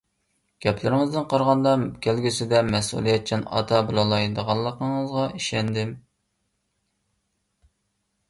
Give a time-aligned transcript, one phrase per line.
[0.65, 1.73] گەپلىرىڭىزدىن قارىغاندا
[2.05, 5.91] كەلگۈسىدە مەسئۇلىيەتچان ئاتا بولالايدىغانلىقىڭىزغا ئىشەندىم.